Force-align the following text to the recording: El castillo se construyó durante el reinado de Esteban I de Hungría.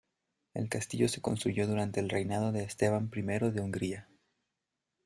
El 0.55 0.67
castillo 0.67 1.07
se 1.07 1.21
construyó 1.21 1.67
durante 1.67 1.99
el 1.99 2.09
reinado 2.09 2.51
de 2.51 2.63
Esteban 2.63 3.11
I 3.15 3.21
de 3.51 3.61
Hungría. 3.61 4.09